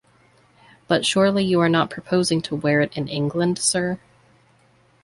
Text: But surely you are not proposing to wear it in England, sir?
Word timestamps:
But 0.87 1.05
surely 1.05 1.45
you 1.45 1.59
are 1.59 1.69
not 1.69 1.91
proposing 1.91 2.41
to 2.41 2.55
wear 2.55 2.81
it 2.81 2.91
in 2.97 3.07
England, 3.07 3.59
sir? 3.59 3.99